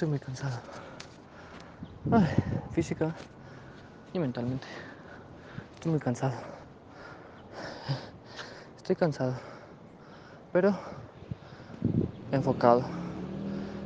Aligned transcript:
estoy 0.00 0.08
muy 0.08 0.18
cansado. 0.18 0.56
Ay, 2.10 2.26
física 2.72 3.14
y 4.14 4.18
mentalmente. 4.18 4.66
Estoy 5.74 5.90
muy 5.90 6.00
cansado. 6.00 6.32
Estoy 8.78 8.96
cansado. 8.96 9.34
Pero 10.54 10.74
enfocado. 12.32 12.82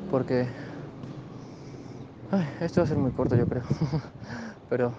Porque... 0.09 0.46
Ay, 2.31 2.49
esto 2.61 2.81
va 2.81 2.85
a 2.85 2.89
ser 2.89 2.99
muy 2.99 3.11
corto 3.11 3.35
yo 3.35 3.49
creo. 3.49 3.65
Pero... 4.71 4.93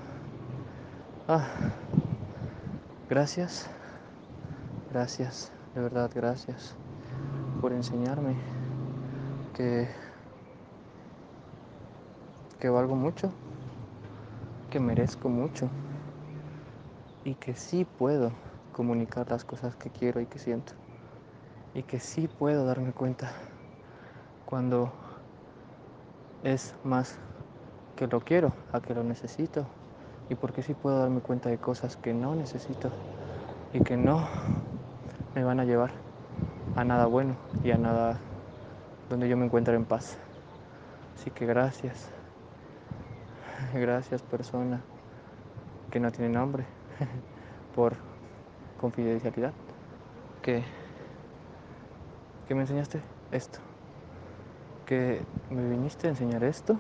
Ah, 1.30 1.48
gracias. 3.10 3.70
Gracias. 4.92 5.50
De 5.76 5.80
verdad, 5.80 6.12
gracias. 6.14 6.76
Por 7.62 7.72
enseñarme 7.72 8.36
que... 9.54 10.05
Que 12.60 12.70
valgo 12.70 12.96
mucho. 12.96 13.32
Que 14.70 14.80
merezco 14.80 15.30
mucho. 15.30 15.70
Y 17.24 17.36
que 17.36 17.56
sí 17.56 17.86
puedo 17.86 18.32
comunicar 18.72 19.30
las 19.30 19.46
cosas 19.46 19.76
que 19.76 19.90
quiero 19.90 20.22
y 20.22 20.26
que 20.26 20.40
siento. 20.40 20.74
Y 21.74 21.84
que 21.84 22.00
sí 22.00 22.28
puedo 22.28 22.66
darme 22.66 22.92
cuenta 22.92 23.32
cuando 24.46 24.92
es 26.44 26.76
más 26.84 27.18
que 27.96 28.08
lo 28.08 28.22
quiero 28.22 28.54
a 28.72 28.80
que 28.80 28.94
lo 28.94 29.04
necesito. 29.04 29.66
Y 30.30 30.36
porque 30.36 30.64
sí 30.64 30.74
puedo 30.74 31.00
darme 31.00 31.22
cuenta 31.22 31.50
de 31.50 31.58
cosas 31.58 31.98
que 31.98 32.14
no 32.14 32.36
necesito 32.36 32.92
y 33.74 33.82
que 33.82 33.98
no 33.98 34.28
me 35.36 35.44
van 35.44 35.60
a 35.60 35.66
llevar 35.66 35.92
a 36.76 36.84
nada 36.84 37.06
bueno 37.06 37.36
y 37.64 37.72
a 37.72 37.78
nada 37.78 38.20
donde 39.10 39.30
yo 39.30 39.38
me 39.38 39.46
encuentre 39.46 39.76
en 39.76 39.86
paz. 39.86 40.18
Así 41.16 41.30
que 41.32 41.46
gracias. 41.46 42.10
Gracias 43.74 44.22
persona 44.22 44.82
que 45.92 46.00
no 46.00 46.12
tiene 46.12 46.30
nombre 46.30 46.66
por 47.76 47.96
confidencialidad 48.80 49.54
que, 50.42 50.64
que 52.48 52.56
me 52.56 52.62
enseñaste 52.62 53.02
esto. 53.32 53.60
Que 54.86 55.22
me 55.50 55.70
viniste 55.70 56.08
a 56.08 56.12
enseñar 56.12 56.44
esto 56.44 56.78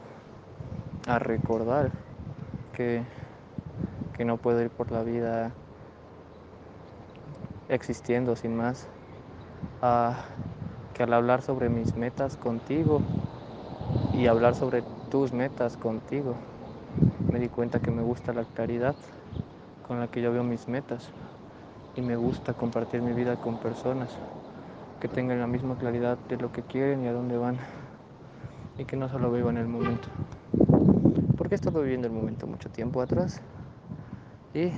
a 1.08 1.20
recordar 1.20 1.92
que, 2.74 3.04
que 4.14 4.26
no 4.26 4.38
puedo 4.38 4.62
ir 4.62 4.70
por 4.70 4.92
la 4.92 5.04
vida 5.04 5.52
existiendo 7.70 8.36
sin 8.36 8.56
más, 8.56 8.88
a, 9.82 10.26
que 10.94 11.04
al 11.04 11.14
hablar 11.14 11.42
sobre 11.42 11.70
mis 11.70 11.96
metas 11.96 12.38
contigo 12.38 13.02
y 14.14 14.28
hablar 14.28 14.56
sobre 14.56 14.84
tus 15.10 15.34
metas 15.34 15.78
contigo, 15.78 16.36
me 17.36 17.42
di 17.42 17.50
cuenta 17.50 17.82
que 17.82 17.92
me 17.92 18.02
gusta 18.02 18.32
la 18.32 18.46
claridad 18.46 18.96
con 19.86 20.00
la 20.00 20.08
que 20.08 20.22
yo 20.22 20.32
veo 20.32 20.42
mis 20.42 20.70
metas 20.70 21.10
y 21.94 22.02
me 22.02 22.16
gusta 22.16 22.54
compartir 22.54 23.02
mi 23.02 23.12
vida 23.12 23.36
con 23.36 23.58
personas 23.58 24.10
que 25.02 25.10
tengan 25.10 25.42
la 25.42 25.46
misma 25.46 25.78
claridad 25.78 26.18
de 26.30 26.38
lo 26.38 26.54
que 26.54 26.62
quieren 26.62 27.04
y 27.04 27.08
a 27.10 27.12
dónde 27.12 27.38
van 27.38 27.58
y 28.78 28.86
que 28.86 28.96
no 28.96 29.10
solo 29.10 29.34
vivan 29.34 29.58
el 29.58 29.68
momento 29.68 30.08
porque 31.36 31.56
he 31.56 31.58
estado 31.58 31.82
viviendo 31.82 32.08
el 32.08 32.14
momento 32.14 32.48
mucho 32.48 32.70
tiempo 32.70 33.02
atrás 33.02 33.42
y 34.54 34.72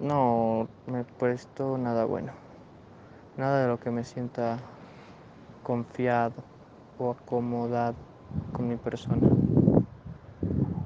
no 0.00 0.68
me 0.86 1.00
he 1.00 1.04
puesto 1.04 1.78
nada 1.78 2.04
bueno. 2.04 2.32
Nada 3.38 3.62
de 3.62 3.68
lo 3.68 3.80
que 3.80 3.90
me 3.90 4.04
sienta 4.04 4.58
confiado 5.62 6.42
o 6.98 7.12
acomodado 7.12 7.94
con 8.52 8.68
mi 8.68 8.76
persona. 8.76 9.39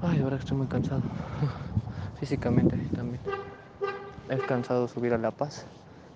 Ay, 0.07 0.19
que 0.19 0.35
estoy 0.35 0.57
muy 0.57 0.67
cansado. 0.67 1.01
Físicamente 2.19 2.77
también. 2.95 3.19
Es 4.29 4.41
cansado 4.43 4.87
subir 4.87 5.15
a 5.15 5.17
La 5.17 5.31
Paz, 5.31 5.65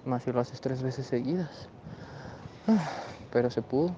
más 0.05 0.21
si 0.21 0.31
lo 0.31 0.39
haces 0.39 0.61
tres 0.61 0.83
veces 0.83 1.07
seguidas. 1.07 1.67
Pero 3.33 3.49
se 3.49 3.63
pudo. 3.63 3.91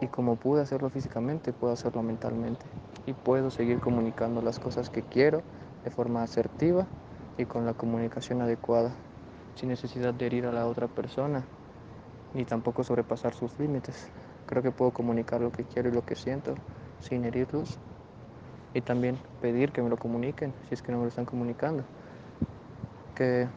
Y 0.00 0.08
como 0.08 0.34
pude 0.34 0.62
hacerlo 0.62 0.90
físicamente, 0.90 1.52
puedo 1.52 1.72
hacerlo 1.72 2.02
mentalmente. 2.02 2.66
Y 3.06 3.12
puedo 3.12 3.50
seguir 3.50 3.78
comunicando 3.78 4.42
las 4.42 4.58
cosas 4.58 4.90
que 4.90 5.02
quiero 5.02 5.42
de 5.84 5.90
forma 5.90 6.24
asertiva 6.24 6.86
y 7.36 7.44
con 7.44 7.64
la 7.64 7.74
comunicación 7.74 8.42
adecuada, 8.42 8.90
sin 9.54 9.68
necesidad 9.68 10.14
de 10.14 10.26
herir 10.26 10.46
a 10.46 10.52
la 10.52 10.66
otra 10.66 10.88
persona, 10.88 11.44
ni 12.34 12.44
tampoco 12.44 12.82
sobrepasar 12.82 13.34
sus 13.34 13.56
límites. 13.60 14.08
Creo 14.46 14.62
que 14.64 14.72
puedo 14.72 14.90
comunicar 14.90 15.40
lo 15.40 15.52
que 15.52 15.62
quiero 15.62 15.90
y 15.90 15.92
lo 15.92 16.04
que 16.04 16.16
siento 16.16 16.54
sin 17.00 17.24
herirlos. 17.24 17.78
Y 18.74 18.82
también 18.82 19.18
pedir 19.40 19.72
que 19.72 19.82
me 19.82 19.90
lo 19.90 19.96
comuniquen 19.96 20.54
si 20.68 20.74
es 20.74 20.82
que 20.82 20.92
no 20.92 20.98
me 20.98 21.04
lo 21.04 21.08
están 21.08 21.26
comunicando. 21.26 21.84
Que 23.14 23.48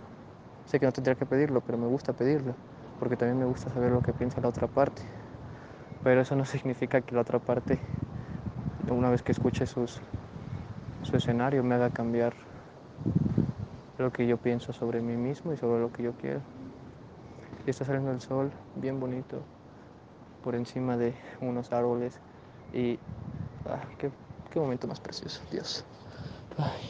sé 0.66 0.80
que 0.80 0.86
no 0.86 0.92
tendría 0.92 1.16
que 1.16 1.26
pedirlo, 1.26 1.62
pero 1.62 1.78
me 1.78 1.88
gusta 1.88 2.14
pedirlo, 2.14 2.56
porque 3.00 3.18
también 3.18 3.40
me 3.40 3.46
gusta 3.46 3.70
saber 3.70 3.92
lo 3.92 4.02
que 4.02 4.14
piensa 4.14 4.42
la 4.42 4.50
otra 4.50 4.68
parte 4.68 5.04
pero 6.04 6.22
eso 6.22 6.36
no 6.36 6.46
significa 6.46 7.02
que 7.02 7.16
la 7.16 7.22
otra 7.22 7.40
parte, 7.40 7.80
una 8.90 9.10
vez 9.10 9.22
que 9.24 9.32
escuche 9.32 9.66
sus, 9.66 10.02
su 11.02 11.16
escenario, 11.18 11.64
me 11.64 11.76
haga 11.76 11.90
cambiar 11.90 12.36
lo 13.98 14.12
que 14.12 14.26
yo 14.26 14.38
pienso 14.38 14.74
sobre 14.74 15.02
mí 15.02 15.16
mismo 15.16 15.54
y 15.54 15.58
sobre 15.58 15.82
lo 15.82 15.92
que 15.92 16.04
yo 16.04 16.14
quiero. 16.14 16.42
Y 17.66 17.70
está 17.70 17.86
saliendo 17.86 18.12
el 18.12 18.22
sol 18.22 18.52
bien 18.76 19.00
bonito 19.00 19.44
por 20.42 20.56
encima 20.56 20.98
de 20.98 21.16
unos 21.40 21.72
árboles 21.72 22.20
y 22.74 23.00
ah, 23.66 23.86
qué, 24.00 24.12
qué, 24.52 24.60
momento 24.60 24.88
más 24.88 25.00
precioso, 25.00 25.42
Dios. 25.50 25.84
Ay, 26.58 26.82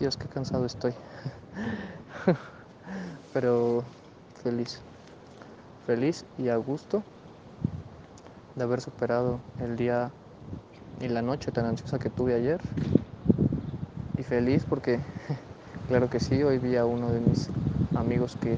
Dios, 0.00 0.16
qué 0.16 0.26
cansado 0.28 0.66
estoy. 0.66 0.92
Pero 3.32 3.84
feliz, 4.42 4.80
feliz 5.86 6.24
y 6.36 6.48
a 6.48 6.56
gusto 6.56 7.02
de 8.56 8.64
haber 8.64 8.80
superado 8.80 9.40
el 9.60 9.76
día 9.76 10.10
y 11.00 11.08
la 11.08 11.22
noche 11.22 11.52
tan 11.52 11.66
ansiosa 11.66 11.98
que 11.98 12.10
tuve 12.10 12.34
ayer. 12.34 12.60
Y 14.18 14.22
feliz 14.22 14.64
porque, 14.68 14.98
claro 15.88 16.10
que 16.10 16.18
sí, 16.18 16.42
hoy 16.42 16.58
vi 16.58 16.76
a 16.76 16.84
uno 16.84 17.10
de 17.10 17.20
mis 17.20 17.48
amigos 17.94 18.36
que 18.40 18.56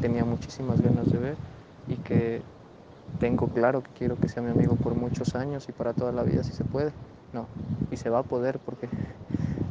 tenía 0.00 0.24
muchísimas 0.24 0.80
ganas 0.80 1.10
de 1.10 1.18
ver 1.18 1.36
y 1.88 1.96
que 1.96 2.42
tengo 3.18 3.48
claro 3.48 3.82
que 3.82 3.90
quiero 3.98 4.16
que 4.16 4.28
sea 4.28 4.42
mi 4.42 4.50
amigo 4.50 4.76
por 4.76 4.94
muchos 4.94 5.34
años 5.34 5.66
y 5.68 5.72
para 5.72 5.92
toda 5.92 6.12
la 6.12 6.22
vida 6.22 6.42
si 6.42 6.52
se 6.52 6.64
puede. 6.64 6.92
No, 7.32 7.48
y 7.90 7.96
se 7.96 8.10
va 8.10 8.20
a 8.20 8.22
poder 8.28 8.58
porque 8.60 8.88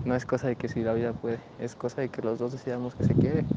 no 0.06 0.16
es 0.16 0.26
cosa 0.26 0.48
de 0.48 0.56
que 0.58 0.70
si 0.70 0.84
la 0.84 0.94
vida 0.94 1.14
puede, 1.14 1.40
es 1.58 1.76
cosa 1.76 2.02
de 2.02 2.10
que 2.10 2.22
los 2.22 2.40
dos 2.40 2.52
decidamos 2.52 2.96
que 2.96 3.04
se 3.06 3.16
quiere 3.16 3.48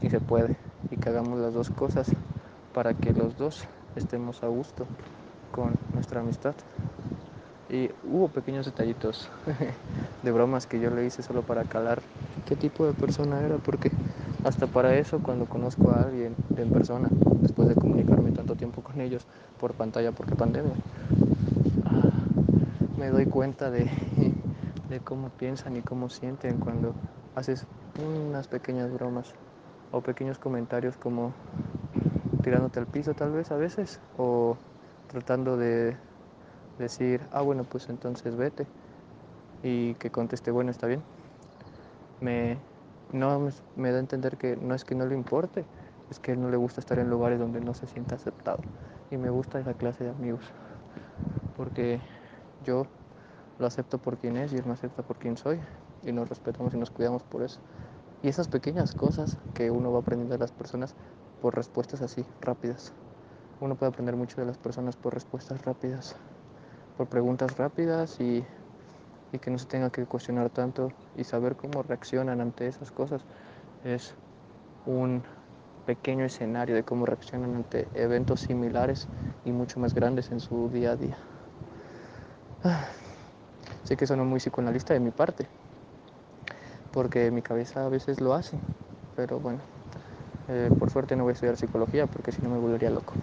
y 0.00 0.10
se 0.10 0.20
puede 0.20 0.58
y 0.90 0.98
que 0.98 1.08
hagamos 1.08 1.38
las 1.40 1.54
dos 1.54 1.70
cosas 1.70 2.16
para 2.72 2.94
que 2.94 3.12
los 3.12 3.36
dos 3.36 3.68
estemos 3.96 4.42
a 4.42 4.48
gusto 4.48 4.86
con 5.50 5.80
nuestra 5.92 6.20
amistad. 6.20 6.56
Y 7.68 7.90
hubo 8.02 8.32
pequeños 8.32 8.64
detallitos 8.66 9.30
de 10.22 10.32
bromas 10.32 10.66
que 10.66 10.80
yo 10.80 10.90
le 10.90 11.04
hice 11.06 11.22
solo 11.22 11.44
para 11.44 11.66
calar 11.66 12.02
qué 12.44 12.56
tipo 12.56 12.86
de 12.86 12.94
persona 12.94 13.42
era, 13.42 13.58
porque 13.58 13.98
hasta 14.42 14.66
para 14.68 14.96
eso 14.96 15.20
cuando 15.20 15.48
conozco 15.48 15.90
a 15.90 16.02
alguien 16.04 16.38
en 16.56 16.70
persona, 16.70 17.16
después 17.42 17.68
de 17.68 17.76
comunicarme 17.76 18.32
tanto 18.32 18.56
tiempo 18.56 18.82
con 18.82 19.00
ellos 19.00 19.26
por 19.58 19.74
pantalla, 19.74 20.12
porque 20.12 20.34
pandemia, 20.36 20.80
me 23.08 23.12
doy 23.12 23.26
cuenta 23.26 23.70
de, 23.70 23.86
de 24.90 25.00
cómo 25.00 25.30
piensan 25.30 25.78
y 25.78 25.82
cómo 25.82 26.10
sienten 26.10 26.58
cuando 26.58 26.94
haces 27.34 27.66
unas 27.96 28.48
pequeñas 28.48 28.92
bromas 28.92 29.32
o 29.92 30.02
pequeños 30.02 30.38
comentarios 30.38 30.98
como 30.98 31.32
tirándote 32.42 32.80
al 32.80 32.86
piso 32.86 33.14
tal 33.14 33.32
vez 33.32 33.50
a 33.50 33.56
veces 33.56 33.98
o 34.18 34.58
tratando 35.06 35.56
de 35.56 35.96
decir, 36.76 37.22
ah, 37.32 37.40
bueno, 37.40 37.64
pues 37.64 37.88
entonces 37.88 38.36
vete. 38.36 38.66
Y 39.62 39.94
que 39.94 40.10
conteste, 40.10 40.50
bueno, 40.50 40.70
está 40.70 40.86
bien. 40.86 41.02
Me, 42.20 42.58
no 43.14 43.48
me 43.74 43.90
da 43.90 43.96
a 43.96 44.00
entender 44.00 44.36
que 44.36 44.56
no 44.56 44.74
es 44.74 44.84
que 44.84 44.94
no 44.94 45.06
le 45.06 45.14
importe, 45.14 45.64
es 46.10 46.18
que 46.20 46.36
no 46.36 46.50
le 46.50 46.58
gusta 46.58 46.82
estar 46.82 46.98
en 46.98 47.08
lugares 47.08 47.38
donde 47.38 47.62
no 47.62 47.72
se 47.72 47.86
sienta 47.86 48.16
aceptado. 48.16 48.60
Y 49.10 49.16
me 49.16 49.30
gusta 49.30 49.60
esa 49.60 49.72
clase 49.72 50.04
de 50.04 50.10
amigos. 50.10 50.44
Porque 51.56 52.00
yo 52.60 52.84
lo 53.58 53.66
acepto 53.66 53.98
por 53.98 54.16
quien 54.16 54.36
es 54.36 54.52
y 54.52 54.56
él 54.56 54.64
me 54.66 54.72
acepta 54.72 55.02
por 55.02 55.16
quien 55.16 55.36
soy. 55.36 55.60
Y 56.04 56.12
nos 56.12 56.28
respetamos 56.28 56.74
y 56.74 56.76
nos 56.76 56.90
cuidamos 56.90 57.22
por 57.22 57.42
eso. 57.42 57.58
Y 58.22 58.28
esas 58.28 58.48
pequeñas 58.48 58.94
cosas 58.94 59.36
que 59.54 59.70
uno 59.70 59.92
va 59.92 60.00
aprendiendo 60.00 60.34
de 60.34 60.38
las 60.38 60.52
personas 60.52 60.94
por 61.40 61.54
respuestas 61.54 62.02
así, 62.02 62.24
rápidas. 62.40 62.92
Uno 63.60 63.74
puede 63.74 63.90
aprender 63.90 64.16
mucho 64.16 64.40
de 64.40 64.46
las 64.46 64.58
personas 64.58 64.96
por 64.96 65.14
respuestas 65.14 65.64
rápidas, 65.64 66.16
por 66.96 67.08
preguntas 67.08 67.56
rápidas 67.56 68.20
y, 68.20 68.44
y, 69.32 69.38
que 69.38 69.50
no 69.50 69.58
se 69.58 69.66
tenga 69.66 69.90
que 69.90 70.04
cuestionar 70.04 70.50
tanto 70.50 70.92
y 71.16 71.24
saber 71.24 71.56
cómo 71.56 71.82
reaccionan 71.82 72.40
ante 72.40 72.68
esas 72.68 72.90
cosas. 72.90 73.22
Es 73.84 74.14
un 74.86 75.22
pequeño 75.86 76.24
escenario 76.24 76.74
de 76.74 76.84
cómo 76.84 77.06
reaccionan 77.06 77.54
ante 77.54 77.88
eventos 77.94 78.40
similares 78.40 79.08
y 79.44 79.52
mucho 79.52 79.80
más 79.80 79.94
grandes 79.94 80.30
en 80.30 80.40
su 80.40 80.68
día 80.68 80.92
a 80.92 80.96
día. 80.96 81.16
Sé 83.88 83.96
que 83.96 84.06
suena 84.06 84.22
muy 84.22 84.38
psicoanalista 84.38 84.92
de 84.92 85.00
mi 85.00 85.12
parte, 85.12 85.48
porque 86.90 87.30
mi 87.30 87.40
cabeza 87.40 87.86
a 87.86 87.88
veces 87.88 88.20
lo 88.20 88.34
hace, 88.34 88.60
pero 89.14 89.40
bueno, 89.40 89.62
eh, 90.48 90.70
por 90.78 90.90
suerte 90.90 91.16
no 91.16 91.24
voy 91.24 91.30
a 91.30 91.32
estudiar 91.32 91.56
psicología 91.56 92.06
porque 92.06 92.30
si 92.30 92.42
no 92.42 92.50
me 92.50 92.58
volvería 92.58 92.90
loco. 92.90 93.16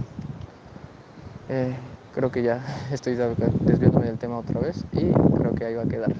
Eh, 1.47 1.77
creo 2.11 2.31
que 2.31 2.41
ya 2.41 2.65
estoy 2.91 3.15
desviándome 3.15 4.07
del 4.07 4.17
tema 4.17 4.39
otra 4.39 4.59
vez 4.59 4.87
y 4.91 5.11
creo 5.35 5.53
que 5.53 5.65
ahí 5.65 5.75
va 5.75 5.83
a 5.83 5.87
quedar. 5.87 6.15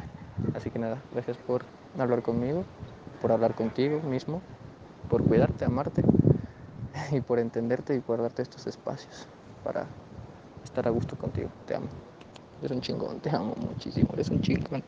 Así 0.53 0.69
que 0.69 0.77
nada, 0.77 1.07
gracias 1.09 1.39
por 1.39 1.65
hablar 1.97 2.21
conmigo, 2.21 2.67
por 3.19 3.31
hablar 3.31 3.55
contigo 3.55 3.99
mismo, 4.03 4.43
por 5.07 5.23
cuidarte, 5.25 5.65
amarte 5.65 6.03
y 7.11 7.21
por 7.21 7.39
entenderte 7.39 7.95
y 7.95 8.01
por 8.01 8.21
darte 8.21 8.43
estos 8.43 8.67
espacios 8.67 9.27
para 9.63 9.89
estar 10.63 10.87
a 10.87 10.91
gusto 10.91 11.17
contigo. 11.17 11.51
Te 11.65 11.75
amo. 11.75 11.89
Eres 12.59 12.71
un 12.71 12.81
chingón, 12.81 13.21
te 13.21 13.29
amo 13.29 13.53
muchísimo, 13.57 14.09
eres 14.13 14.29
un 14.31 14.41
chingón. 14.41 14.81